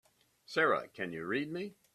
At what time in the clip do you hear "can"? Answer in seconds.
0.87-1.13